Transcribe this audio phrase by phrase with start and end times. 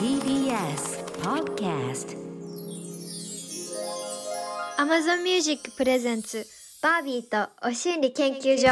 [0.00, 2.16] TBS Podcast.
[4.78, 6.46] Amazon Music プレゼンツ
[6.82, 8.68] バービーとお心理研究所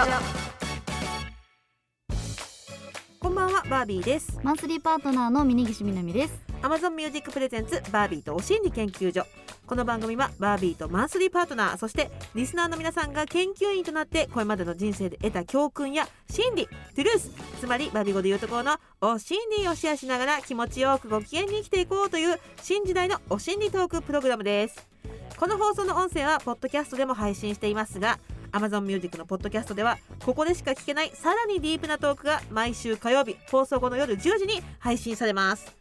[3.20, 9.26] こんばんはバービーですマンスリーパートナーの峯岸みなみです Amazon Music プレゼンツバービーとお心理研究所
[9.69, 17.30] この番組はバービーとマンスリーパートナーそしてリスナーの皆さんが研究員となってこれまでの人生で得た教訓や心理トゥルース
[17.61, 24.89] つまりバービー語で言うところのお心理をシェアしながら気持ちよくご機嫌に生きていこうという新時代のお心理トークプログラムです
[25.36, 28.18] この放送の音声はポッドキャストでも配信していますが
[28.53, 35.78] Amazon Music のポッドキャストではここでしか聞けないさらにディープなトークが毎週火曜日放送後の夜10時に配信されます。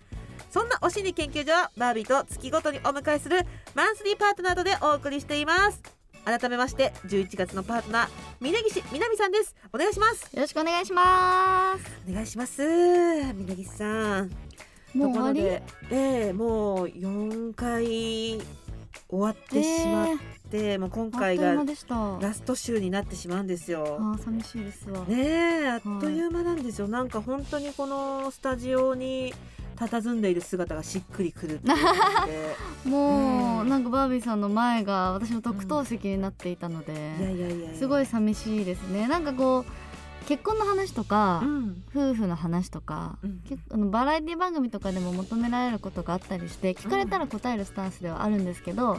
[0.58, 5.80] そんなお心理研究所はバービーと月ごとにお迎えするマンスリーパートナードでお送りしています。
[6.26, 9.56] 改めまして11月のパートナー峯岸みなみさんです。
[9.72, 10.36] お願いします。
[10.36, 11.86] よろしくお願いします。
[12.10, 12.64] お願いします。
[12.64, 14.32] 峯岸さん。
[14.96, 15.42] もう終わり？
[15.44, 15.62] え
[16.30, 18.40] えもう4回
[19.10, 20.08] 終わってしまっ
[20.50, 21.54] て、もう今回が
[22.20, 23.98] ラスト週になってしまうんですよ。
[24.00, 29.36] あー寂しいですわ、ねえあっという間なんですよ、なんか本当にこのスタジオに
[29.78, 31.62] 佇んでいる姿がしっくりくる
[32.86, 39.08] もう、ねなんかバービーさんの前が私の特等席になっていたので、すごい寂しいですね。
[39.08, 41.84] なんかこう結婚の話とか、うん。
[41.96, 43.40] 夫婦の話とか、うん。
[43.48, 48.98] 結構あのバラエティ番組とかでも求められることがあったりして聞かれたら答えるスタンスではあるんですけど、うん。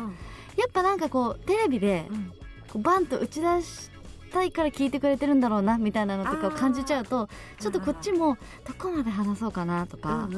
[0.56, 2.33] やっぱなんかこうテレビでうん。
[2.73, 3.91] こうバンと打ち出し
[4.29, 10.29] たいから聞いてくれてるんだろうなみたいなのとかを感じちゃうとちょっとこっちもどこまで話そうかなとか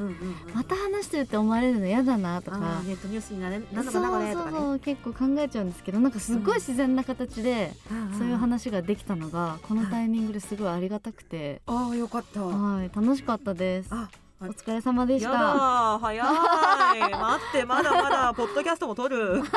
[0.55, 2.83] また話してるって思われるの嫌だなとあかー。
[2.85, 7.73] ネットニュースになれなそうそうそう結構考えちゃうんですけどなんかすごい自然な形で
[8.17, 11.63] そういう話ができたのがこのタイミングですごいありがたくて。
[11.67, 12.43] ああよかった。
[12.43, 13.89] はい楽しかったです。
[13.91, 14.09] あ
[14.43, 16.27] お疲れ様でしやただ早い。
[17.13, 19.45] 待ってまだまだポッドキャストも撮る、ね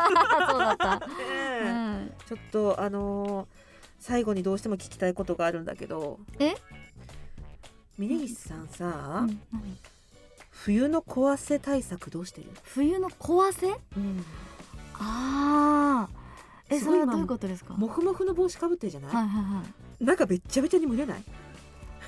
[0.49, 0.99] そうだった、
[2.27, 3.62] ちょっとあのー
[4.03, 6.19] 最後にどうしても聞きたいことがあるんだけど。
[6.37, 6.55] え？
[7.97, 8.85] 峯岸さんさ、
[9.21, 9.77] うん何
[10.49, 13.67] 冬の壊せ対策どうしてる、冬の壊せ？
[13.67, 14.25] うん、
[14.95, 16.09] ああ
[16.69, 17.75] えそれはどういうことですか？
[17.75, 19.63] もふもふの帽子かぶってるじゃない、はいはいは
[20.01, 20.03] い。
[20.03, 21.23] なんかべっちゃべちゃに蒸れない？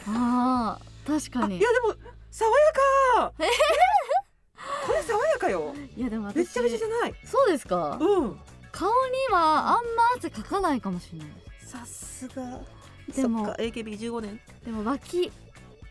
[0.09, 1.55] ああ確かに。
[1.55, 1.95] あいやでも
[2.29, 2.53] 爽や
[3.21, 3.33] か！
[3.37, 5.73] これ爽やかよ。
[5.95, 7.13] いやでも私べっちゃべちゃじゃない？
[7.23, 7.97] そうですか？
[8.01, 8.37] うん。
[8.73, 11.27] 顔にはあんま汗かかないかもしれない
[11.65, 12.61] さすが。
[13.13, 14.39] でもそっか AKB15 年。
[14.63, 15.31] でも脇。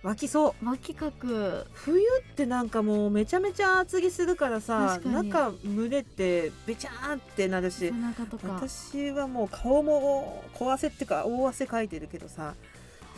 [0.02, 0.66] 湧きそう。
[0.66, 7.90] 脇かく冬ってなんかもうめちゃめちゃ厚着するからさ中蒸れてべちゃーってなるし
[8.42, 12.54] 私はもう顔も小汗っていうか大汗かいてるけどさ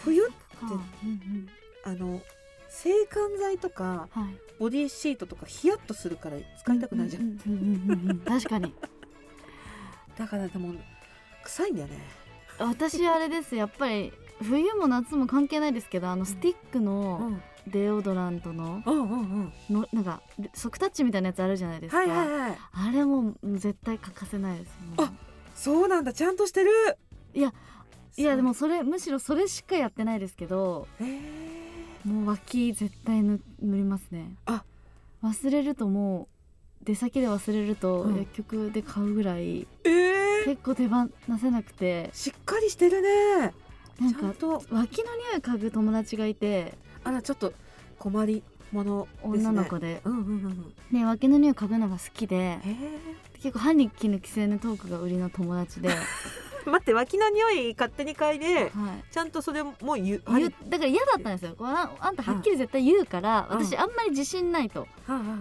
[0.04, 0.32] 冬か。
[0.62, 1.48] うんうん
[1.84, 2.20] あの
[2.68, 4.34] 制汗剤とかはい。
[4.58, 7.38] ボディシートとかヒヤッとするから使いたくないじゃん。
[8.24, 8.74] 確かに。
[10.16, 10.74] だからでも
[11.44, 12.25] 臭いんだよね
[12.58, 14.12] 私あれですやっぱり
[14.42, 17.42] 冬も夏も関係ないですけどあのスティックのん。
[17.68, 18.80] デオドラントの
[19.68, 20.22] のなんか
[20.54, 22.58] ソクタッチみたいなやつあるじゃないですか、はいはいはい。
[22.72, 25.12] あれも絶対欠かせないですあ
[25.56, 26.12] そうなんだ。
[26.12, 26.70] ちゃんとしてる。
[27.34, 27.52] いや
[28.16, 31.04] いやでももそれむしろそれしかやってないですけどえ。
[31.04, 34.36] ーもう脇絶対塗塗りますね。
[34.46, 34.62] あ。
[35.24, 36.28] 忘れるとも
[36.82, 38.16] う出先で忘れるとうん。
[38.16, 40.05] 薬局で買うぐらい、えー、
[40.46, 41.08] 結構手放
[41.40, 42.10] せなくて。
[42.12, 43.52] しっかりしてるね。
[44.00, 44.62] なんかちゃんと。
[44.70, 46.74] 脇の匂い嗅ぐ友達がいて。
[47.02, 47.52] あらちょっと
[47.98, 49.28] 困りものね。
[49.40, 50.02] 女の子で。
[50.04, 50.18] うんうん
[50.92, 52.36] うんう脇の匂い嗅ぐのが好きで。
[52.36, 52.60] へ
[53.42, 55.90] 結構歯に衣着せぬトークが売りの友達で、
[56.64, 58.72] 待って脇の匂い勝手に嗅いで
[59.10, 61.54] ちゃんとそれも言う言うだから嫌だったんですよ。
[61.56, 63.64] こうああんたはっきり絶対言うから、うん。
[63.64, 64.86] 私あんまり自信ないと、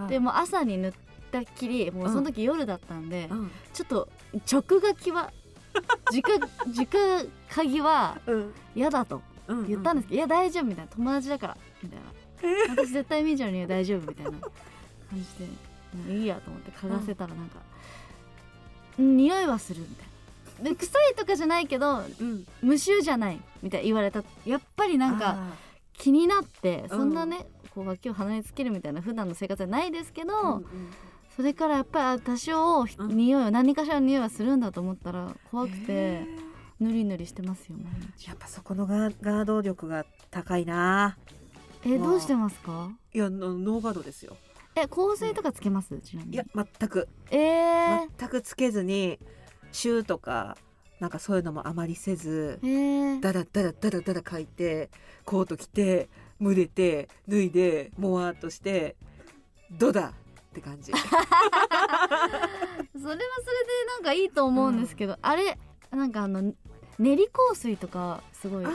[0.09, 0.93] でもう朝に塗っ
[1.35, 3.51] たっきりもうその時夜だったんで、うん。
[3.73, 4.07] ちょっと
[4.49, 5.33] 直書きは
[6.13, 6.21] 直
[6.73, 8.53] 直書きはうん。
[8.73, 12.05] 嫌だとうん言ったんですけど、いや大丈夫みたいな友達だからみたいな。
[12.83, 14.39] 私絶対みーちゃんには大丈夫みたいな感
[15.11, 17.59] じでもういいやと思って嗅がせたらなんか、
[18.97, 19.17] うん。
[19.17, 20.05] 匂いはするみたい
[20.63, 20.69] な。
[20.69, 22.45] で 臭いとかじゃないけどうん。
[22.61, 24.23] 無臭じゃないみたいな言われた。
[24.45, 25.53] やっぱりなんかあ
[25.97, 30.65] 気になってうんそんなね、こう脇を鼻につけるみたいな普段の生活はないですけど、ーうんうん
[31.35, 36.25] それからやっぱりあ多少うん匂いは何かしらの匂いはするんだと思ったら怖くへてえ。
[36.79, 38.27] ぬりぬりしてますよ毎日。
[38.27, 41.17] やっぱそこのガード力が高いな。
[41.85, 42.91] えまあどうしてますか？
[43.13, 44.35] いやノノーバードですよ。
[44.75, 45.97] え香水とかつけます？
[45.99, 46.35] ちなみに。
[46.35, 47.07] いや全く。
[47.31, 49.19] えー、全くつけずに
[49.71, 50.57] シューとか
[50.99, 54.89] なんかそういうのもあまりせずえー、ダラダラダラダラ書いて
[55.25, 56.09] コート着て
[56.41, 58.95] 蒸れて脱いでもわーっとして
[59.71, 60.13] どうだ
[60.55, 60.91] って感じ。
[60.95, 62.39] それは
[62.97, 63.19] それで
[63.87, 65.57] なんかいいと思うんですけど、あれ
[65.91, 66.53] なんかあの
[66.97, 68.65] 練り香水とかすごい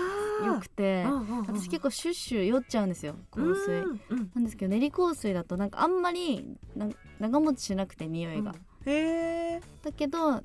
[0.44, 1.06] 良くて
[1.47, 3.79] 私結構シュッシュ酔っちゃうんですよ香水。
[3.79, 6.44] うんうんなんですけど練り香水だとなんかあんまり
[6.77, 6.88] な
[7.19, 8.55] 長持ちしなくて匂いが、
[8.85, 10.43] へえだけど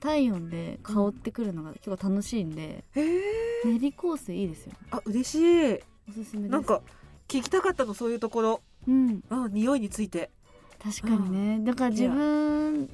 [0.00, 4.72] 体温で香ってくるのが結構楽しいんで、練り香水いいですよ。
[4.90, 5.34] あ嬉し
[5.74, 5.80] い。
[6.08, 6.52] おすすめです。
[6.52, 6.80] なんか
[7.28, 8.60] 聞きたかったのそういうところ。
[8.86, 9.22] うん。
[9.28, 10.30] うん匂いについて
[10.82, 12.88] 確かにね、だから自分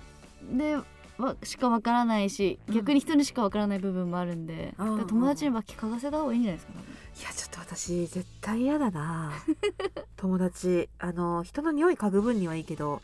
[0.52, 0.76] で
[1.19, 2.75] はしかわからないしうん。
[2.75, 5.06] 逆に人にしかわからない部分もあるんで、うん。
[5.06, 9.32] 友達にばっか嗅がせた方がいいんじゃないですか、いやちょっと私絶対嫌だな。
[10.16, 13.02] 友達あの人の匂い嗅ぐ分にはいいけど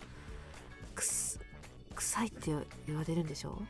[0.95, 1.39] くす
[1.95, 2.53] 臭いって
[2.87, 3.63] 言われるんでしょ？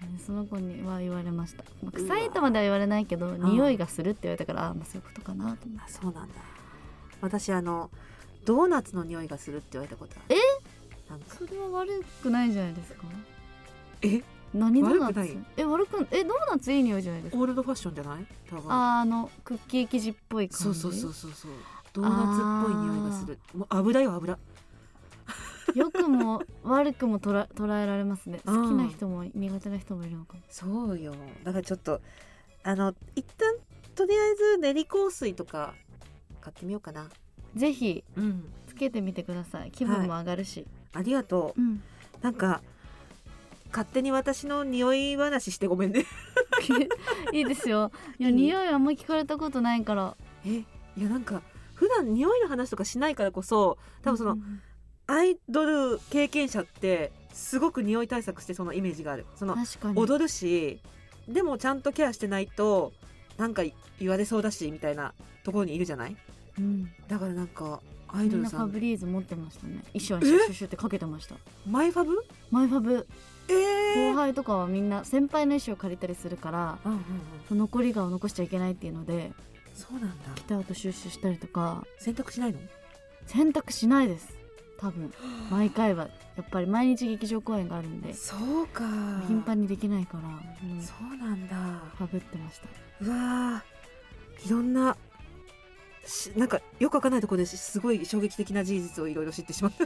[0.00, 5.82] ねその子には言われました、まあ臭いとまでは言われないけど匂いがするって言われたからあまあそういうことかなと思って。
[5.84, 6.34] あそうなんだ。
[7.20, 7.90] 私あの
[8.46, 10.36] ドーナツの匂いがするって言われたことある。
[11.10, 11.34] なんか。
[11.36, 13.02] それは悪くないじゃないですか？
[14.02, 14.22] え？
[14.54, 15.36] 何ドーナツ？
[15.58, 17.38] え悪くえドーナツいい匂いじゃないですか？
[17.38, 18.26] オールドファッションじゃない？
[18.48, 18.72] 多分。
[18.72, 20.64] あーあのクッキー生地っぽい感じ？
[20.64, 21.50] そうそうそうそうそう。
[21.92, 23.38] ドーナツっぽい匂いがする。
[23.54, 24.38] もう油よ油。
[25.74, 28.40] よくも悪くも捉え捉えられますね。
[28.46, 28.78] 好うん。
[28.78, 30.40] きな人も苦手な人もいるのかも。
[30.48, 31.14] そうよ。
[31.44, 32.00] だからちょっと
[32.62, 33.54] あの一旦
[33.94, 35.74] とりあえず練り香水とか
[36.40, 37.08] 買ってみようかな
[37.54, 38.44] ぜひうん。
[38.66, 39.70] つけてみてください。
[39.70, 41.60] 気分も上がるし、ありがとう。
[41.60, 41.82] うん。
[42.22, 42.60] なんか
[43.70, 46.04] 勝手に私の匂い話してごめんね。
[47.32, 47.90] いいですよ。
[48.18, 50.16] いやいい匂いあんま聞かれたことないから。
[50.44, 50.58] え？
[50.58, 50.64] い
[51.02, 51.42] やなんか
[51.74, 54.60] 普段匂いの話とかしないからこそ多分その、うん
[55.08, 59.24] アイドル経験者ってすごく匂い対策してそうなイメージがある。
[59.36, 59.96] その確かに。
[60.00, 60.80] 踊るし
[61.28, 62.92] でもちゃんとケアしてないと
[63.36, 63.62] なんか
[64.00, 65.14] 言われそうだしみたいな
[65.44, 66.16] ところにいるじゃない？
[66.58, 66.90] うん。
[67.08, 69.82] だからなんかアイドルさんみんなファブリーズ持ってましたね。
[69.92, 71.36] 衣装にシュッシュッシュってかけてました。
[71.66, 72.24] マイファブ？
[72.50, 73.06] マイファブ。
[73.48, 77.00] え後輩とかはみんな先輩の衣装借りたりするからうんうん
[77.50, 77.58] うん。
[77.58, 79.32] 残りがを残しちゃいけないっていうので
[79.74, 80.32] そうなんだ。
[80.34, 81.84] 着た後シュッシュしたりとか。
[81.98, 82.58] 洗濯しないの？
[83.26, 84.36] 洗濯しないです。
[84.78, 85.12] 多分。
[85.50, 86.08] 毎回は。
[86.36, 88.84] やっぱり毎日劇場公演があるんでそうか。
[89.26, 91.56] 頻繁にできないからもうそうなんだ。
[91.96, 92.68] ファブってました。
[93.00, 94.46] うわー。
[94.46, 94.96] いろんなし
[96.36, 99.84] なんかよくわかんないところですごい衝撃的な事実をいろいろ知ってしまった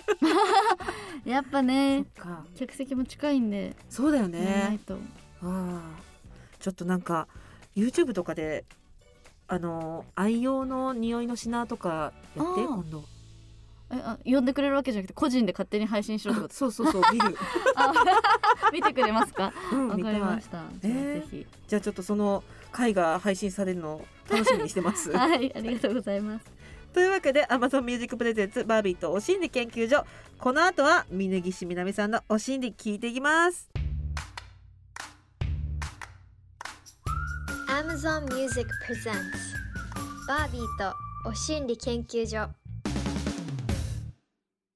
[1.28, 2.44] やっぱねか。
[2.56, 4.78] 客席も近いんでそうだよね。
[4.87, 4.94] と。
[4.94, 4.99] あ
[5.43, 5.81] あ。
[6.58, 7.26] ちょっとなんか
[7.76, 8.64] YouTube とかで
[9.49, 13.05] あの愛用の匂いの品とかやって今度。
[13.93, 17.37] えあ呼んでくれるわけじゃなくて個人で勝手に配信しろってこあとそうそうそう見る、
[17.75, 17.93] あ
[18.73, 19.52] 見てくれますか？
[19.73, 20.58] うん、わかりました。
[20.58, 21.46] じゃあえー。
[21.66, 25.10] じゃあちょっとその回が配信されるのを楽しみにしてます。
[25.12, 26.46] はいありがとうございます。
[26.92, 30.04] というわけで Amazon Music Presents バービーとお心理研究所。
[30.38, 33.68] この後は峯岸みなみさんのお心理聞いていきます。
[37.68, 39.20] Amazon Music Presents
[40.26, 40.94] バービーと
[41.28, 42.50] お心理研究所。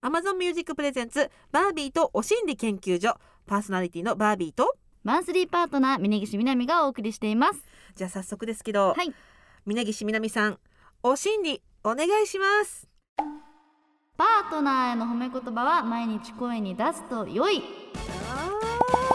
[0.03, 3.17] Amazon Music Presents バービーとお心理研究所。
[3.47, 7.63] パーソナリティのバービーとマンスリーパートナー峯岸みなみがお送りしています。
[7.95, 9.15] じゃあ早速ですけど、はい
[9.67, 10.59] 峯岸みなみさん
[11.03, 12.87] お心理お願いします。
[14.19, 17.63] パートナーへの褒め言葉は毎日声に出すと良い。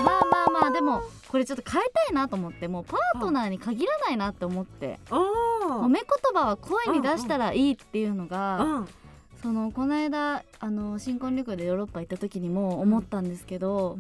[0.04, 5.00] まあまあまあでもこれちょっと変えたいなと思ってもうパートナーに限らないなって思って。
[5.12, 5.16] あ
[5.68, 8.88] 褒め言葉は声に出したらいいっていうのが、うん。
[9.44, 14.00] そのこの間あの新婚旅行でヨーロッパ行った時にも思ったんですけど、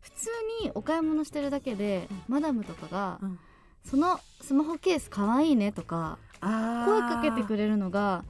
[0.00, 0.28] 普通
[0.64, 3.38] にお買い物してるだけで、マダムとかが、うん
[3.84, 8.24] そのスマホケースかわいいねとかあ声かけてくれるのが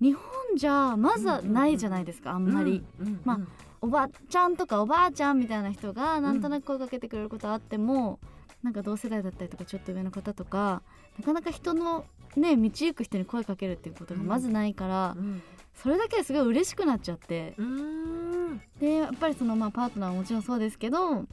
[0.00, 0.24] 日本
[0.56, 2.82] じゃまずはないじゃないですか、あんまり、
[3.24, 3.38] まあ
[3.82, 8.18] おばちゃんとかおばあちゃんみたいな人がなんとなく声かけてくれることあっても、
[8.62, 10.82] なんか同世代だったりとかちょっと上の方とか
[11.18, 12.04] なかなか人の
[12.36, 15.42] ね道行く人に声かけるっていうことがまずないから、うん。
[15.74, 17.54] それだけですごい嬉しくなっちゃって。
[17.56, 18.60] うん。
[18.80, 21.24] でやっぱりそのまあパートナーはもちろんそうですけど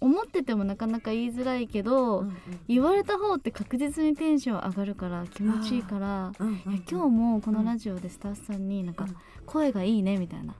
[0.00, 2.24] 思っててもなかなか言いづらいけど、
[2.68, 6.32] 言われた方って確実にテンション上がるから気持ちいいから。
[6.38, 9.16] うんいや今日もこのラジオでスタッフさんになんかうん。
[9.46, 10.54] 声がいいねみたいな。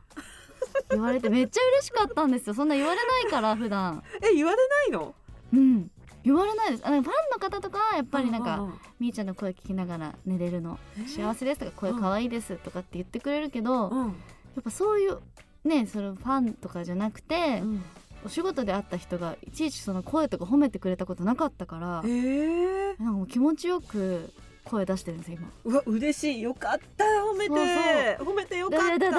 [0.90, 2.54] 言われてめっちゃ嬉しかったんですよ。
[2.54, 4.02] そんな言われないから普段。
[4.22, 5.14] え言われないの？
[5.54, 5.90] うん。
[6.22, 6.86] 言われないです。
[6.86, 10.78] あのファンの方とかはやっぱりなんかううみーちゃんの声聞きながら寝れるの。
[10.98, 11.08] えー？
[11.08, 14.10] 幸せですとか声可愛いですとかって言ってくれるけどやうん。
[14.10, 14.14] っ
[14.62, 15.18] ぱそういう
[15.64, 17.82] ねそれファンとかじゃなくてうん
[18.24, 23.02] お仕事で会った人がいちいちその声とか褒めてくれたことなかったからえー。
[23.02, 24.30] なんかもう気持ちよく
[24.64, 25.50] 声出してるんですよ今。
[25.64, 26.42] うわ嬉しい。
[26.42, 27.04] よかった。
[27.04, 28.18] 褒めて。
[28.22, 28.98] 褒めてよかった。
[28.98, 29.14] 大事じ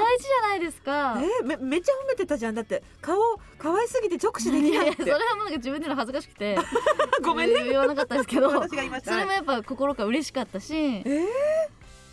[0.46, 1.20] ゃないですか。
[1.42, 2.56] えめめっちゃ褒めてたじゃん。
[2.56, 3.18] だって顔
[3.58, 6.58] 可愛すぎて直視できないそれはもうなんか自分での恥ずかしくて。
[7.24, 7.66] ごめんね。
[7.66, 8.50] 言わなかったですけど。
[8.52, 10.76] それもやっぱ心から嬉しかったし。
[10.76, 11.26] えー？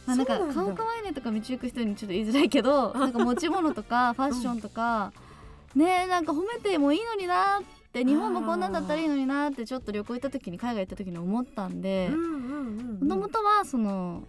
[0.06, 5.12] まあ、なんか顔可愛いねとか道行く人にちょっと言いづらいけどなんか持ち物とかファッションとか、
[5.74, 12.10] ねえなんか褒めてもいいのになって日本もこんなんだったらいいのになってちょっと旅行行った時に海外行った時に思ったんで
[13.00, 14.24] もともとはその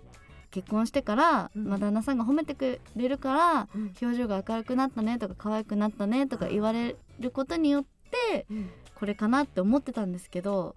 [0.51, 1.67] 結婚してから、うん。
[1.67, 3.93] まあ、旦那さんが褒めてくれるからうん。
[4.01, 7.85] 表情が明るくなったねとか可愛くなったねとか言われることによっ
[8.31, 8.69] てうん。
[8.95, 10.75] これかなって思ってたんですけど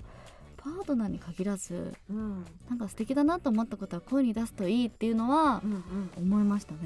[0.63, 2.45] パートナーに限らずうん。
[2.69, 6.11] なんか素敵だなと思ったことは声に出すといいっていうのはうんうん。
[6.17, 6.79] 思いましたね。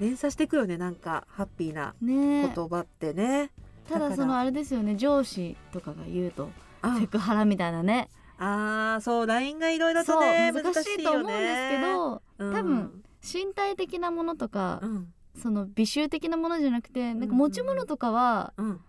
[0.00, 3.50] 連鎖していくよねなんかハッピーな言葉ってね。
[3.88, 6.50] ただそのあれですよね上司とかが言うと
[6.82, 6.98] あ。
[6.98, 8.08] セクハラみたいなね。
[8.38, 10.50] あーそう LINE がいろいろそうとね。
[10.52, 12.54] 難しいと思うんですけどうん。
[12.54, 15.12] 多分身体的なものとかうん。
[15.40, 18.80] その美醜的なものじゃなくてなんか持ち物とかはうん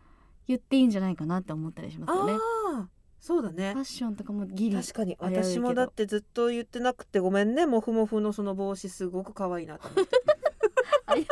[0.47, 2.33] 言っていいんじゃないかなって思ったりしますよね。
[2.33, 2.37] あ
[2.81, 2.87] あ
[3.21, 3.73] そうだね。
[3.73, 5.15] ファッションとかもギリ確かに。
[5.19, 7.67] 私もだってずっと言ってなくてごめんね。
[7.67, 10.17] モフモフのその帽子すごく可愛いなと思って。
[11.07, 11.25] 謝られ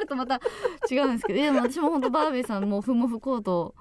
[0.00, 0.40] るとまた
[0.90, 1.38] 違うんですけど。
[1.38, 3.76] いやでも私も本当バービーさんもふもふコート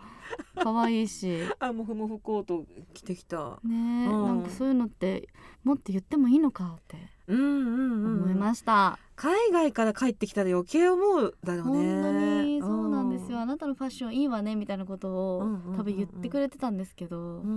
[0.62, 1.27] 可愛いし。
[1.27, 3.60] ねあモフモフコート着てきた。
[3.65, 4.05] え、ん。
[4.05, 5.27] なんかそういうのって
[5.63, 9.00] もっと言ってもいいのかって思いました。
[9.15, 11.94] 海外から帰ってきたら余計思うだろうね。
[11.94, 15.39] 本当にそうなんですよ、あなたのファッションいいわねみたいなことを、
[15.77, 17.48] 多分言ってくれてたんですけど、そ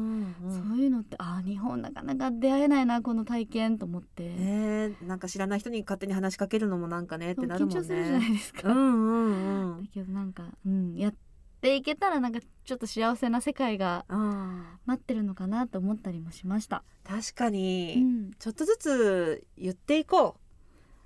[0.75, 11.19] ういうのってあー日本なかなか出会えないなこの体験と思って、ねえなんか知らない人に勝手に話しかけるのもなんかねってなるもんね緊張するじゃないですか、うんうんうんだけどなんか、うん、やって
[11.63, 20.37] いけたらなんかちょっと幸せな世界があ待ってるのかなと思ったりもしました、ー確かに、うん、ちょっとずつ言っていこ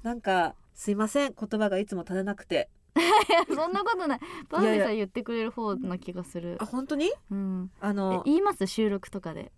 [0.03, 0.07] う。
[0.07, 2.69] なんかすいません言葉がいつも足らなくて。
[3.55, 4.21] そんなことない。
[4.51, 6.59] バービーさん言ってくれる方な気がする。
[6.61, 7.11] あ本当に？
[7.31, 9.53] うん、えあの言います収録とかで。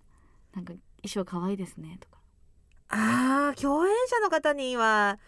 [0.54, 2.18] なんか衣装可愛いですねとか。
[2.90, 5.18] あー共演者の方には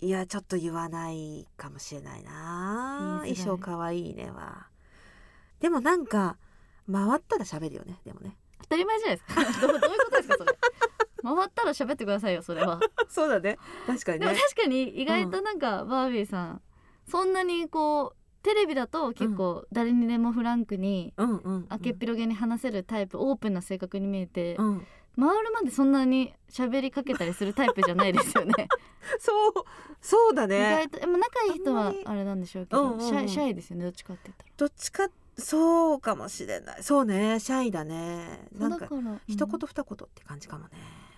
[0.00, 3.20] いやちょっと言わないかもしれないな。
[3.22, 4.66] 衣装かわいいねは
[5.62, 6.36] でもなんか
[6.90, 7.98] 回ったら喋るよね。
[8.04, 8.36] でもね。
[8.62, 9.60] 当たり前じゃないですか。
[9.66, 10.52] どうどういうことですかそれ。
[11.22, 12.80] 回ったら喋ってくださいよそれは。
[13.08, 13.58] そうだね。
[13.86, 16.62] 確かにでもね確かに意外となんかバービーさん、
[17.08, 24.86] そんなにこうテレビだと結構誰にでもフランクにうんうん明けっぴろげに話せるタイプ、オープンな性格に見えて、うん。
[25.14, 28.66] 回るまでそんなに喋りかけたりするタイプじゃないですよね。
[29.18, 29.52] そう
[30.00, 33.08] そうだ意ね外とでも仲いい人はあれなんでしょうけど、うんうんうん。
[33.08, 34.50] シャイシャイですよねどっちかって言ったら。
[34.56, 35.04] どっちか
[35.38, 36.82] そうかもしれない。
[36.82, 38.46] そうねシャイだね。
[38.58, 38.88] なんか
[39.26, 40.70] 一言二言って感じかもね。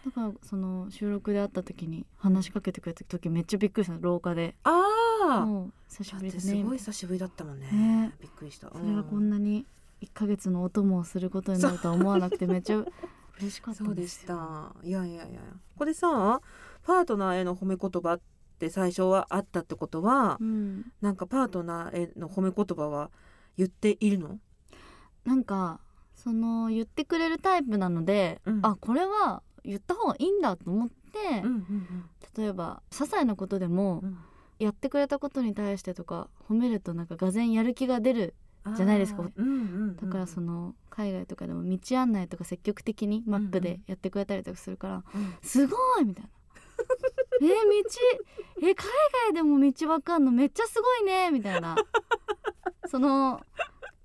[0.07, 4.55] だからその収録で会った時に話しかけてくれた時めっちゃびっくりした廊下で。
[4.65, 4.85] あ
[5.27, 7.67] あ久しぶりだねてすごい久しぶりだったもんね。
[7.71, 8.13] ね。
[8.21, 8.71] びっくりした。
[8.71, 9.67] それがこんなに
[10.03, 12.85] 1ヶ月のお供をすることになるとは思わなくてめっちゃ
[13.39, 14.73] 嬉しかったそうんでした。
[14.83, 15.41] いやいやいや。
[15.77, 16.41] これさ
[16.83, 18.21] パートナーへの褒め言葉っ
[18.59, 23.11] て最初はあったってことは、うん、なんかパートナーへの褒め言葉は
[23.57, 24.39] 言っているの？
[25.25, 25.81] なんか
[26.15, 28.61] その言ってくれるタイプなので、うん。
[28.63, 31.65] あこれは言った方がいいんだと思って、ん
[32.37, 34.19] 例えば些細なことでも、うん。
[34.61, 38.35] やってくれたことに対してとか褒めるとなんかがぜんやる気が出る
[38.77, 39.23] じゃないですか。
[39.23, 39.55] うんうんう
[39.93, 43.75] んだからその海外とかでも道案内とか積極的にマップうんうん。
[43.75, 45.35] でやってくれたりとかするから、うん。
[45.43, 46.31] すごいみたいな。
[47.43, 47.55] え道
[48.63, 48.87] え海
[49.27, 51.77] 外でも道わかんのめっちゃすごいねみたいな
[52.89, 53.41] その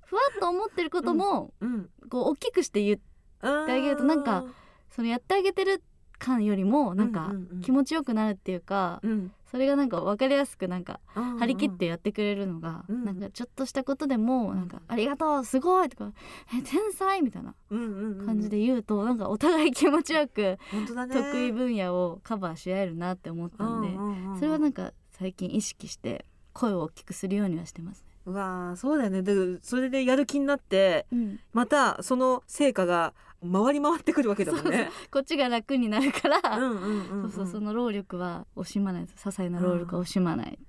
[0.05, 3.03] ふわっと思ってることも、うんこう大きくして言って
[3.41, 4.43] ああげるとなんか
[4.89, 5.83] そのやってあげてる
[6.17, 7.31] 感よりもなんか
[7.61, 16.11] 気持ちよくなるっていうか、うんそれがなんか分かりやすくなんかうん張り切ってやってくれるのが、うんなんかちょっとしたことでもうんなんか「ありがとうすごい!」とか
[16.55, 28.09] 「え天才!」みたいなうんうんうん感じで言うとなんかお互い気持ちよく得意分野をカバーし合えるなって思ったんでうんうんうんそれはなんか最近意識して声を大きくするようにはしてますね。
[28.29, 29.21] うわーそうだよね。
[29.21, 34.89] でそれでやる気になってうん、またその成果が回り回ってくるわけだもんね。
[35.11, 39.05] こっちが楽になるから、そうそうその労力は惜しまない。
[39.05, 40.59] 些細な労力は惜しまない。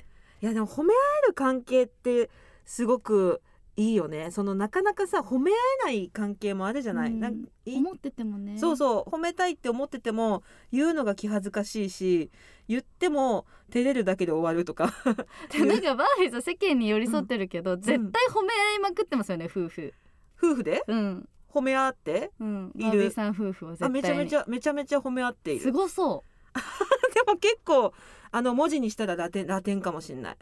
[0.43, 2.31] いやでも褒め合える関係って
[2.65, 3.43] すごく
[3.77, 4.31] いいよね。
[4.31, 7.21] そのなかなかさ褒め合えない関係もあるじゃない、うん。
[7.21, 7.31] な
[7.67, 8.59] 思っててもね。
[8.59, 12.31] そうそう褒めたいって思ってても言うのが気恥ずかしいし
[12.69, 14.93] 言っても照れるだけで終わるとか。
[15.67, 17.99] なんかバービーさん世間に寄り添ってるけど、絶対
[18.31, 19.95] 褒め合いまくってますよね夫婦。
[20.37, 20.83] 夫婦で？
[20.87, 22.73] うん、褒め合ってうん。
[22.75, 22.89] いる。
[22.89, 23.99] バービーさん夫婦は絶対に。
[23.99, 25.61] あめちゃめちゃめちゃめちゃ褒め合っている。
[25.63, 26.25] すごそ
[27.15, 27.93] でも結構
[28.33, 30.37] あの文字にしたらラテンラテンかもしんない、う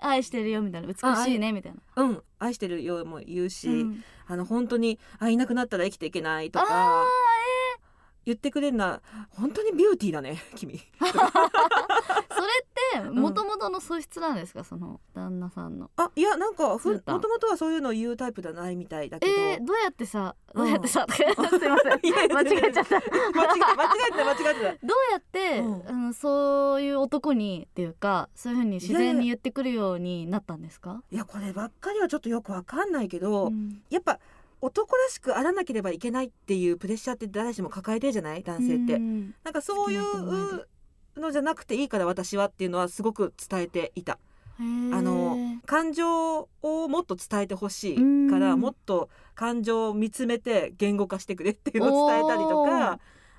[0.00, 0.88] 愛してるよみたいな。
[0.88, 0.94] 美
[1.24, 1.80] しいねみたいな。
[1.96, 2.22] うん、うん。
[2.38, 4.04] 愛してるよも言うし、うん。
[4.26, 7.06] あの本当にあいなくなったら生きていけないとあか
[8.24, 10.80] 言ってくれるのは本当にビューティーだね君
[13.12, 14.64] もともとの素質なんですか？
[14.64, 15.90] その旦那さんの。
[15.96, 17.12] あいやなんかふもと。
[17.12, 20.64] もとはそういうのを言うタイプじゃないみたいだけど、えー、どうやってさうん。
[20.64, 21.22] どうやってさ、す？
[21.22, 22.96] いません間違えちゃった。
[22.96, 25.88] 間違え間違えてた間違えてどうやって、うん。
[25.88, 31.02] あのそういう男にっていうかそういうふうに自然に言ってくるようになったんですか？
[31.10, 33.82] たいやこればっかりはちょっとよくわかんないけど、うん。
[33.90, 34.18] やっぱ
[34.62, 38.42] 男らしくあらなければいけないっていうプレッシャーって誰しも抱えてるじゃない？
[38.42, 39.34] 男性って、うん。
[39.42, 40.66] なんかそういう
[41.20, 44.18] のじゃなくていいから私はっていうのはすごく伝えていた。
[44.58, 47.96] あの感情をもっと伝えてほしい
[48.28, 48.60] からうん。
[48.60, 52.98] もっと感情を見つめて言語化してくれっていうのを伝えたりとか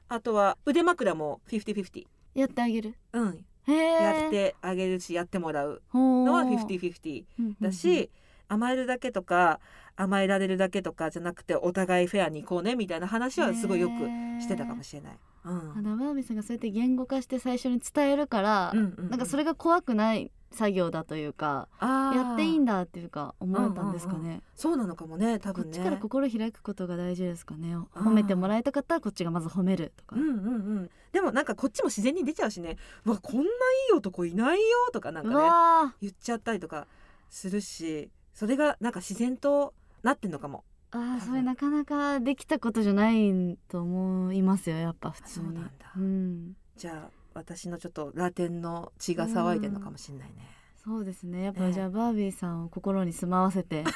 [0.09, 2.95] あとは腕枕も50-50、やってあげる。
[3.13, 7.23] うん、やってあげるしやってもらうののは50-50
[7.61, 8.09] だし、
[8.47, 9.59] 甘えるだけとか
[9.95, 13.93] 甘えられるだけとかじゃなくてお互いフェアに行こうねみたいな話はすごいよく
[14.41, 15.13] してたかもしれない。
[15.43, 15.71] うん。
[15.77, 25.71] あだバービーさんがそうやって言語化して最初に伝えるから、うんうんなんかそれが怖くない作業だというかやっていいんだっていうか思えたんですかね、うんそうなのかもね多分ね。
[25.71, 27.75] こっちから心開くことが大事ですかね。
[27.95, 30.39] 褒めてもらいたかったらこっちがまず褒めるとか、うんうんう
[30.81, 30.89] ん。
[31.13, 32.77] でもなんかこっちも自然に出ちゃうしね。
[33.05, 33.45] うわこんない
[33.91, 36.85] い男いないよとかなんうかねわ言っちゃったりとか
[37.29, 41.21] するしそれがなんか自然となってんのかもーあー多分。
[41.21, 45.45] それなかなかできたことじゃないと思いますよやっぱ普通に。
[45.47, 45.91] そうなんだ。
[45.95, 46.53] うん。
[46.75, 50.35] じゃあ私のちょっとラテンの血が騒いでんのかもしれないね、
[50.83, 51.43] そうですね。
[51.43, 53.83] やっぱ、ねじゃあバービーさんを心に住まわせて。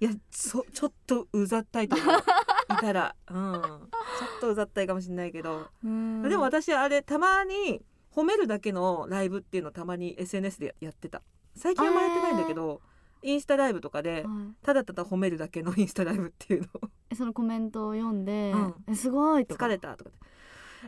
[0.00, 2.18] いやそちょっとうざったいと思う。
[2.18, 3.16] いたら。
[3.28, 3.34] うん。
[3.34, 7.82] ちょっとうざったいかもしれないけど、でも私あれたまに
[8.12, 11.22] 褒めるだけのライブっていうのをたまに SNS でやってた。
[11.56, 12.80] 最近はまやってないんだけど、
[13.22, 14.54] インスタライブとかではい。
[14.62, 19.66] ただただ褒めるだけの インスタライブっていうのそのコメントを読んでうん「えすごい」とか。
[19.66, 20.10] 疲れたとか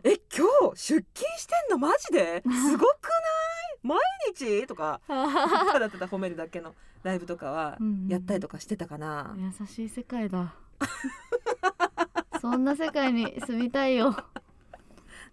[0.05, 1.79] え今日出勤してんの？
[1.79, 2.43] マジで？
[2.43, 2.87] すごくない？
[3.83, 3.99] 毎
[4.35, 4.67] 日？
[4.67, 5.01] とか。
[5.09, 8.09] ただただ褒めるだけのライブとかはうんうん。
[8.09, 10.55] やったりとかしてたかな、優しい世界だ。
[12.41, 14.15] そんな世界に住みたいよ。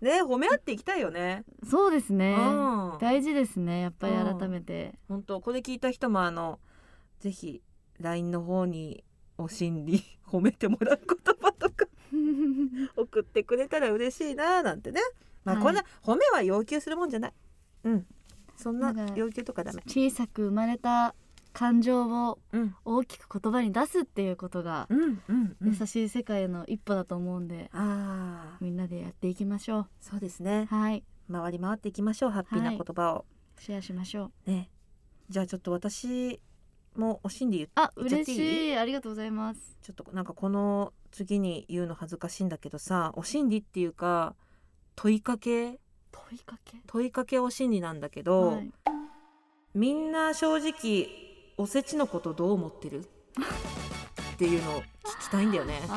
[0.01, 2.35] ね褒め合っていきたいよね、そうですね。
[2.37, 2.97] うん。
[2.99, 4.97] 大事ですねやっぱりうん改めて。
[5.07, 6.59] 本当これ聞いた人もあの
[7.19, 7.61] ぜひ
[7.99, 9.03] LINE の方に
[9.37, 11.87] お心理 褒めてもらう言葉とか
[12.95, 15.01] 送ってくれたら嬉しいななんてね。
[15.43, 15.63] まあはい。
[15.63, 17.33] こんな褒めは要求するもんじゃない。
[17.83, 18.05] うん。
[18.55, 19.81] そんな要求とかダメ。
[19.85, 21.15] 小さく生まれた
[21.53, 22.75] 感情をうん。
[22.85, 24.87] 大きく言葉に出すっていうことが
[25.61, 30.67] 優しい世界への一歩だと思うんで、ああみんなでやっていきましょそうですね。
[30.71, 31.03] うはい。
[31.31, 32.29] 回り回っていきましょう。
[32.31, 33.25] ハッピーな言葉を、
[33.59, 34.49] シェアしましょう。
[34.49, 34.69] ね。
[35.29, 36.39] じゃあちょっと私
[36.97, 38.77] もお心理言っあ言っちゃって嬉しい。
[38.77, 39.77] ありがとうございます。
[39.81, 44.35] ちょっとなんかこの次に言うの恥ずかしいんだけどさお心理っていうか
[44.95, 45.79] 問いかけ？
[46.11, 46.77] 問いかけ？
[46.87, 48.71] 問いかけお心理なんだけど、はい。
[49.73, 51.07] みんな正直
[51.57, 53.01] おせちのことどう思ってる？
[53.01, 53.03] っ
[54.37, 54.85] ていうのを聞
[55.21, 55.81] きたいんだよね。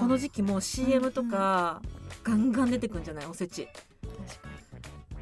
[0.00, 1.80] この時期もう CM とか
[2.22, 3.26] ガンガン出てくんじゃない？
[3.26, 3.68] おせち。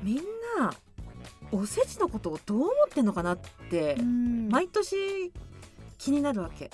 [0.03, 0.17] みん
[0.59, 0.75] な
[1.55, 3.39] おせちのことをどう思ってんのかなっ
[3.71, 3.97] て
[4.51, 5.33] 毎年
[5.99, 6.71] 気になるわけ。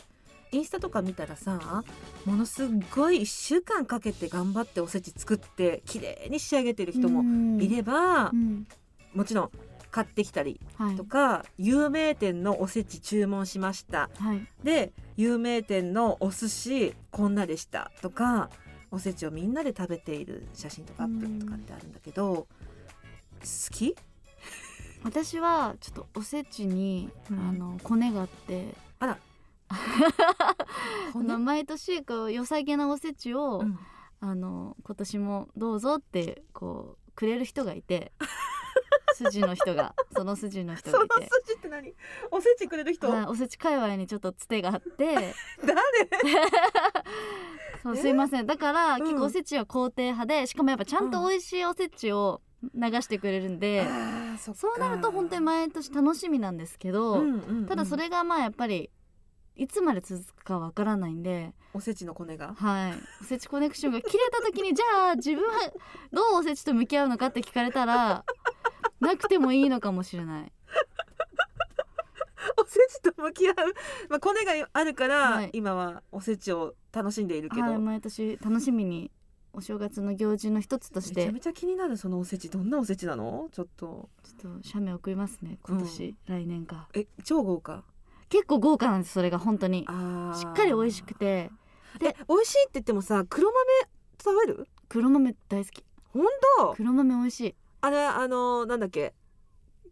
[0.53, 1.85] インスタとか見たらさ
[2.25, 8.67] ものすっごい1週間かけて頑張っておせち作って綺麗に仕上げてる人もいればう、ん。
[9.15, 9.51] もちろん
[9.93, 10.97] 買ってきたりはい。
[10.97, 14.11] とか、有名店のおせち注文しました。
[14.19, 14.47] はい。
[14.65, 17.93] で有名店のお寿司こんなでした。
[18.03, 18.51] とか
[18.91, 22.47] おせちをみんなで食べている写真とかアップとかってあるんだけど好
[23.71, 23.95] き？
[25.05, 27.49] 私はちょっとおせちに、うん。
[27.49, 28.75] あのコネがあって。
[28.99, 29.19] あら。
[31.15, 33.79] の毎年こう良さげなおせちを、うん。
[34.21, 38.13] あの今年もどうぞってこうくれる人がいて。
[39.15, 39.95] 筋の人が。
[40.17, 41.29] その筋の人がいて。
[41.47, 41.95] 筋って何？
[42.31, 45.35] おせちくれる人、はい、おせち界隈にちょっとつてがあって。
[45.63, 45.75] 誰？
[47.83, 48.47] そうすいません。
[48.47, 49.03] だから、うん。
[49.03, 52.71] 結構おせちは肯定派でしかもやっぱちゃんと美味しいおせちを流
[53.01, 53.87] してくれるんで、
[54.39, 57.67] そうなると本当に毎年楽しみなんですけど、うんうんうん。
[57.67, 58.91] ただそれがまあやっぱり
[59.57, 62.55] いつまで続くかわからないんで、おせちのコネが？
[62.55, 65.53] はい、おせちコネクションが切れた時にじゃあ自分は
[66.13, 68.25] どうおせちと向き合うのかって聞かれたら
[69.01, 70.53] なくてもいいのかもしれない。
[72.57, 73.55] おせちと向き合う、
[74.09, 75.51] まあ、コネがあるから、はい。
[75.53, 79.11] 今はおせちを楽しんでいるけど、はい毎年楽しみに
[79.53, 81.21] お正月の行事の一つとして。
[81.21, 82.51] めちゃめちゃ気になるそのおせち。
[82.51, 83.49] どんなおせちなの？
[83.53, 84.09] ちょっと。
[84.23, 85.59] ちょっと写メ送りますね。
[85.63, 86.89] 今年、来年か。
[86.95, 87.85] え超豪華。
[88.29, 89.81] 結構豪華なんですそれが本当に。
[89.81, 91.51] しっかり美味しくて。
[91.99, 93.65] で美味しいって言ってもさ黒豆
[94.23, 94.69] 食べる？
[94.89, 95.85] 黒豆大好き。
[96.13, 96.25] 本
[96.59, 96.75] 当？
[96.75, 97.55] 黒豆美味しい。
[97.81, 99.15] あれあのなんだっけ？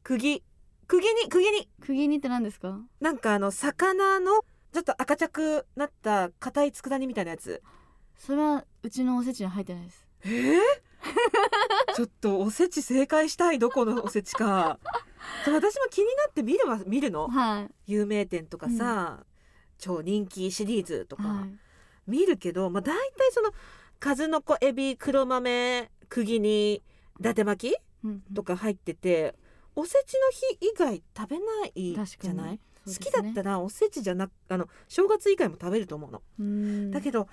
[0.05, 0.43] 釘。
[0.87, 1.69] 釘に釘に。
[1.81, 2.79] 釘煮って何ですか？
[3.01, 7.63] なんかあの魚のちょっと赤茶くなった硬い佃煮みたいなやつ
[8.19, 10.07] それはうちのおせちに入ってないです。
[10.25, 13.59] えー、ちょっとおせち正解したい？
[13.59, 14.79] どこのおせちか。
[15.47, 17.29] 私も気になって見るわ見るの？
[17.29, 17.71] はい。
[17.87, 19.25] 有名店とかさ、
[19.79, 21.59] 超人気シリーズとか、はい。
[22.07, 23.53] 見るけど、まあ、大体その
[24.01, 26.83] 数の子エビ黒豆釘に
[27.21, 29.35] 伊達巻きうんとか入ってて、
[29.77, 32.61] おせちの日以外食べないじゃない、ね。
[32.87, 36.91] 好きだったらおせちじゃなくあの正月以外も食べると思うの、うん。
[36.91, 37.29] だけど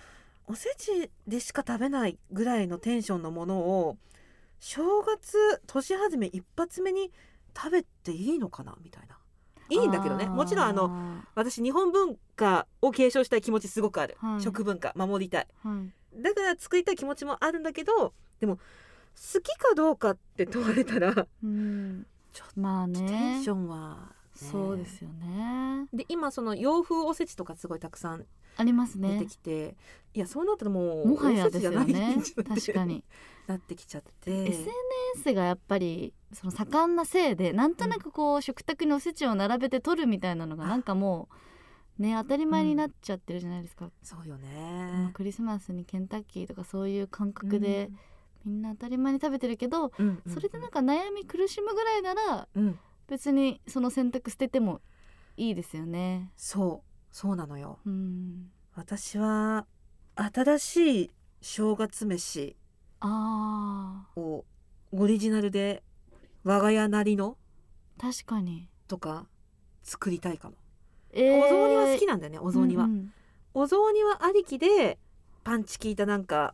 [0.48, 3.98] おせちでしか食べないぐらいのテンションのものを
[4.60, 7.12] 正月年始め一発目に
[7.56, 8.76] 食べていいのかな？
[8.84, 9.18] みたいな。
[9.70, 10.28] いいんだけどね。
[10.28, 14.42] もちろんあの私日本文化を継承したい気持ちすごくある、はい。
[14.42, 15.48] 食文化守りたい。
[15.64, 15.84] は
[16.16, 16.22] い。
[16.22, 18.62] だから作りたい気持ちもあるんだけどでも好
[19.42, 22.06] きかどうかって問われたらうん。
[22.32, 23.98] ちょっまあテンねションは、
[24.42, 24.50] ね。
[24.50, 25.88] そうですよね。
[25.94, 28.26] で今その洋風おせちとかすごいたくさん
[28.58, 29.76] あります出ねてきて、
[30.14, 32.18] いやそうなったらもうもはやですよね。
[32.48, 33.04] 確かに。
[33.48, 41.30] なってきちゃって、SNS がやっぱりその盛んなせいでなんとなくこう食卓におせちを並べて取るみたいなのがなんかも
[42.00, 47.92] うね当たり前になっちゃってるじゃないですか、そうよもうね、クリスマスにケンタッキーとかそういう感覚で
[48.46, 50.34] みんな当たり前に食べてるけど、うんうん。
[50.34, 52.80] それでなんか悩み苦しむぐらいならうん。
[53.08, 54.82] 別にその選択捨てても
[55.38, 56.32] いいですよね。
[56.36, 56.85] そう
[57.16, 57.80] そうなのよ。
[57.86, 59.66] うん、私は
[60.18, 62.58] 新しい正月飯
[63.00, 64.44] あを
[64.92, 65.82] オリジナルで
[66.44, 68.68] 我が家なりのー確かに。
[68.90, 69.28] とか
[69.82, 70.56] 作りたいかも、
[71.14, 73.14] えお雑煮は好きななんだよねお雑煮は、うんうん。
[73.54, 75.00] お雑煮はありきで
[75.46, 76.54] パンチ効いたなんか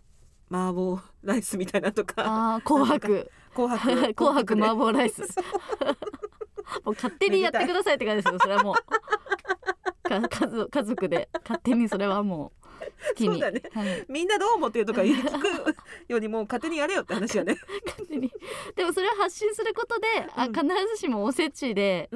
[0.52, 2.62] 麻婆ライスみたいなとか。
[2.64, 3.32] 紅白。
[3.56, 4.14] 紅白。
[4.14, 5.24] 紅白麻婆ライス。
[6.86, 8.76] もう勝手にやってくださいって感じですよそれはもう
[10.20, 12.62] か家族家族で勝手にそれはもう
[13.10, 15.76] 好きにそうだねはい、みんなどう思ってるとか聞く
[16.08, 17.56] よりも勝手にやれよって話よね。
[17.86, 18.32] 勝手に
[18.76, 22.10] でもそれを発信することで、あうん必ずしもおせちで。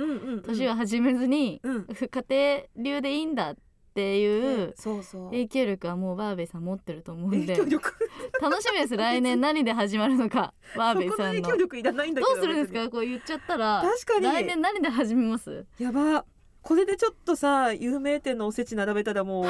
[0.46, 1.86] 年を始めずに、うん。
[1.86, 3.56] 家庭流でいいんだっ
[3.94, 5.30] ていうそうそう。
[5.30, 7.94] 影響力はもうバーベイさん持ってると思うんで影響力。
[8.42, 12.34] 楽しみです来年何で始まるのかバーベイさんの影響力いらないんだけど。
[12.36, 12.90] どうするんですか？
[12.90, 14.26] こう言っちゃったら確かに。
[14.26, 15.66] 来年何で始めます？
[15.80, 16.26] やば。
[16.66, 19.46] これでちょっとさ有名店のおせち並べたらもう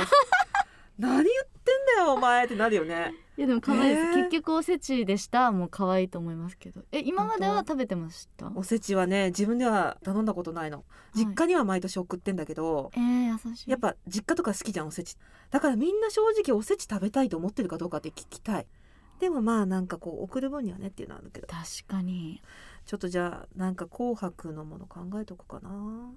[0.99, 3.13] 何言ってんだよお前ってなるよね。
[3.37, 4.15] いやでも可愛いです、ねえ。
[4.23, 5.51] 結局おせちでした。
[5.51, 6.83] もう可愛いと思いますけど。
[6.91, 8.51] え今までは食べてました？
[8.53, 10.83] おせちはね自分では頼んだことないの。
[11.13, 12.91] 実家には毎年送ってんだけど。
[12.95, 13.71] えー、優しい。
[13.71, 15.17] やっぱ実家とか好きじゃんおせち。
[15.51, 18.67] だからみんな正直おせち食べたいと思ってるかどうかって聞きたい。
[19.19, 21.47] でもまあなんかこう送る分にはねっていうのはあるけど。
[21.47, 22.41] 確かに。
[22.85, 26.11] ちょっとじゃあなんか紅白のもの考えとこうかな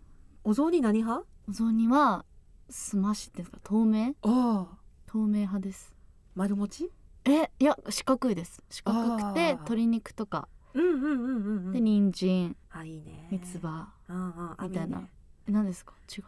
[0.48, 1.26] お雑煮何派？
[1.46, 2.24] お雑煮は
[2.70, 4.14] すましですか透明？
[4.22, 4.78] ああ。
[5.06, 5.94] 透明派です。
[6.34, 6.90] 丸餅？
[7.26, 8.62] えいや四角いです。
[8.70, 10.48] 四角くて鶏肉とか。
[10.72, 12.56] うんうんうんうんうんで人参。
[12.70, 13.28] あいいね。
[13.30, 13.92] 三つ葉。
[14.08, 15.00] うんうんあみたいな。
[15.00, 15.10] いね。
[15.48, 15.92] え何ですか？
[16.10, 16.24] 違う？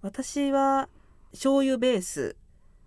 [0.00, 0.88] 私は
[1.32, 2.36] 醤油ベース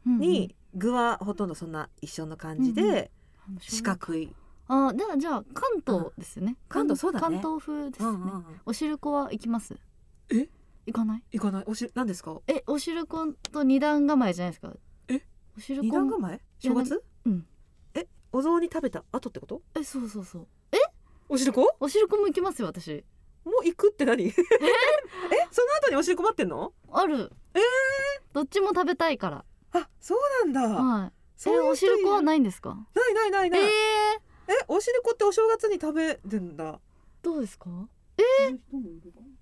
[0.08, 3.12] に具はほとんどそんな一緒の感じうんうで
[3.60, 4.34] 四角い。
[4.67, 7.22] あーではじゃあ関東ですよね、関東そうだね。
[7.22, 9.78] 関東風ですね、うんうんうんおしるこは行きます？
[10.34, 10.50] え？
[10.86, 11.24] 行かない？
[11.32, 11.63] いかない。
[11.67, 12.39] おし何ですか？
[12.48, 14.74] えおしること二段構えじゃないですか？
[15.08, 15.22] え？
[15.58, 16.41] おしるこ二段構え？
[16.60, 17.04] 正月？
[17.26, 17.46] うん。
[17.94, 19.62] えお雑煮食べた後ってこと？
[19.76, 20.48] えそうそうそう。
[21.30, 23.06] おしるこおしるこも行きますよ私。
[23.46, 24.26] もう行くって何？
[24.28, 24.32] え？
[24.32, 24.41] そ
[25.62, 26.74] の後におしるこ待ってんの？
[26.91, 27.32] ある。
[27.54, 27.60] え
[28.34, 29.46] どっちも食べたいから。
[29.74, 30.62] あそうなんだ。
[30.84, 31.12] はい。
[31.38, 32.04] そうおしる。
[32.04, 32.70] こはいないんですか？
[32.94, 33.70] ないないないえない、ー、え
[34.67, 36.80] おしるこってお正月に食べるんだ。
[37.22, 37.70] どうですか？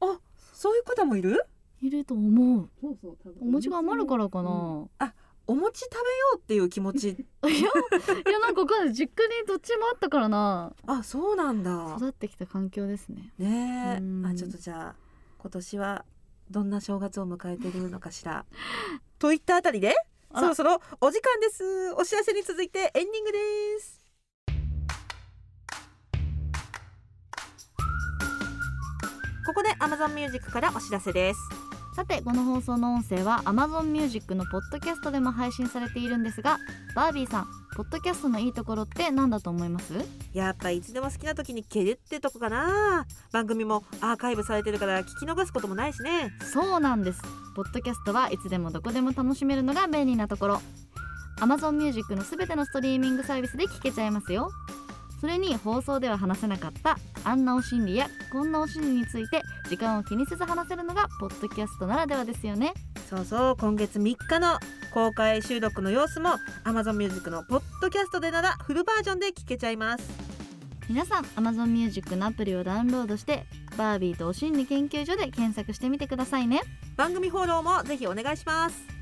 [0.02, 0.19] あ
[0.60, 1.45] そういう方もいる？
[1.82, 2.69] いると思う。
[2.82, 4.50] そうそうお餅が余るからかな、
[5.48, 6.04] お餅食べよ
[6.36, 7.10] うっていう気持ち。
[7.48, 10.74] いやいやなんかわかんない実家にどっちもあったからな。
[10.86, 11.95] あそうなんだ。
[11.98, 13.34] 育ってきた環境ですね。
[13.38, 14.95] ねあちょっとじゃあ
[15.39, 16.06] 今年は
[16.52, 18.45] どんな正月を迎えてるのかしら？
[19.17, 19.95] といったあたりで
[20.36, 21.93] そろそろお時間です。
[21.93, 23.98] お知らせに続いてエンディングです
[29.45, 31.39] ここで Amazon Music からお知らせです。
[31.95, 36.60] さてこの放送の音声は Amazon Music のポッドキャストでも配信されているんですが
[36.95, 39.93] バービーさんポッドキャストのいいところって何だと思います？
[40.34, 43.06] やっぱいつでも好きな時に蹴るってとこかな。
[43.32, 46.32] 番組もアーカイブされてるから聞き逃すこともないしね。
[46.54, 47.21] そうなんです。
[47.56, 50.62] ポッドキャストはいつでもどこでも楽しめるのが便利なところ。
[51.41, 54.52] Amazon Music のすべてのストリーミングサービスで聞けちゃいますよ
[55.19, 62.73] それに放送では話せなかったあんなお心理やこんなお心理について時間を気にせず話せるのがポッドキャストならではですよね。
[63.10, 64.60] そうそう今月3日の
[64.93, 66.29] 公開収録の様子も
[66.63, 70.03] Amazon Music のポッドキャストでならフルバージョンで聞けちゃいます。
[70.88, 73.45] 皆さん Amazon Music のアプリをダウンロードして
[73.77, 76.62] バービーとお心理研究所で検索してみてくださいね。
[76.95, 78.98] 番組フォローもぜひお願いします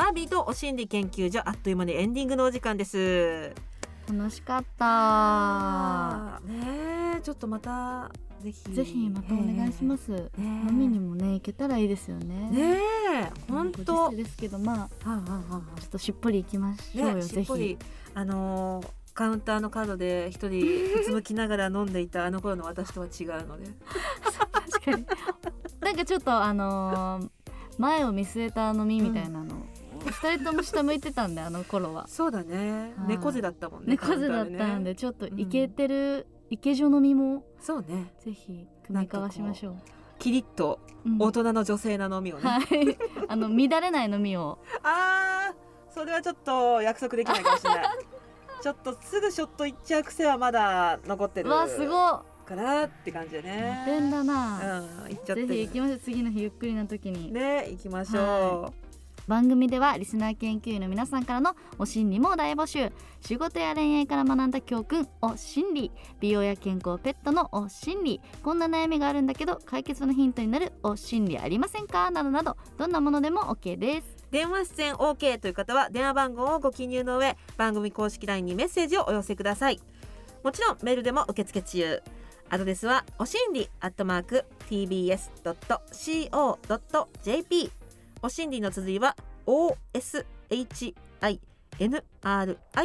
[0.00, 3.52] バービーとお心理研究所あっという間にエンディングのお時間です。
[4.10, 6.40] 楽しかった。
[6.50, 8.10] ねえちょっとまた
[8.42, 10.30] ぜひぜひまたお願いします。
[10.38, 12.48] え飲みにもね行けたらいいですよね。
[12.50, 12.78] ね
[13.12, 14.08] え本当。
[14.08, 17.76] ですけどまあはあはあはあちょっとしっぽり行きましょうよ、ね、しぜひ。
[18.14, 20.64] あのーカウンターの角で一人
[20.98, 23.66] うつむきながら飲んでいたあの頃の私とは違うので。
[24.70, 25.06] 確かに。
[25.80, 27.30] なんかちょっとあのー
[27.80, 29.54] 前を見据えた飲みみたいなの、
[30.10, 32.06] 二人とも下向いてたんであの頃は。
[32.08, 32.94] そうだね。
[32.96, 33.08] はい。
[33.08, 34.94] 猫背だったもんね猫背だったんでね。
[34.94, 38.12] ちょっとイケてる、イケ女飲みもそうね。
[38.18, 39.76] ぜひ組み交わしましょう、
[40.18, 41.18] キリッとうん。
[41.18, 42.98] 大人の女性な飲みをね、はい。
[43.28, 44.58] あの乱れない飲みを。
[44.82, 47.84] あーそれはちょっと約束できないかもしれない。
[48.62, 52.22] ちょっとすぐショットいっちゃう癖はまだ残ってるうわすごっ。
[52.44, 53.84] からって感じでね。
[53.86, 55.98] モテんだな、うん行っちゃってぜるひ行きましょう。
[56.00, 58.72] 次の日ゆっくりな時に、ね行きましょ
[59.30, 62.90] 番組ではリスナー研究員の皆さんからのお心理も大募集。
[63.20, 65.92] 仕事や恋愛から学んだ教訓お心理。
[66.18, 68.20] 美容や健康ペットのお心理。
[68.42, 72.10] こんな悩みがあるんだけど解決のヒントになるお心理ありませんか？
[72.10, 72.56] などなど。
[72.76, 74.16] どんなものでも OK です。
[74.32, 79.78] 電話出演 OK という方は電話番号をご記入の上番組公式 LINE にメッセージをお寄せください。
[80.42, 82.02] もちろんメールでも受付中。
[82.48, 85.30] アドレスはおしんりアットマーク tbs.co.jp
[88.22, 91.40] おしんりの綴りは OSHINRI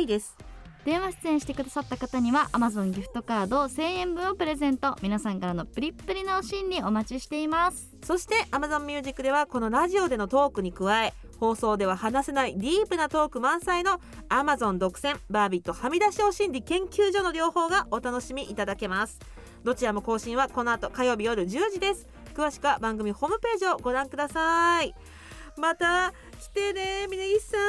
[0.05, 0.37] です。
[0.85, 4.95] 電話出演してくださった方には Amazon ギフトカード1000円分をプレゼント。
[5.01, 7.95] 皆さんからのプリップリなお心理お待ちしています。
[8.03, 19.19] そして Amazon Music ではこのラジオでのトークに加え放送では話せないディープなトーク満載の Amazon 独占バービーとはみ出しお心理研究所の両方がお楽しみいただけます。
[19.63, 22.07] どちらも更新はこの後火曜日夜10時です。
[22.35, 24.93] 詳しくは番組ホームページをご覧ください
[25.57, 27.59] また来てね峯岸さん。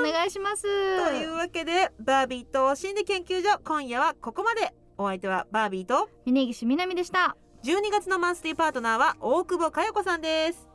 [0.00, 4.74] またお願いしますというわけでバービーとお心理研究所今夜はここまで。
[4.98, 7.36] お相手はバービーと峯岸みなみでした。
[7.62, 10.68] 12月のマンスリーパートナーは大久保佳代子さんです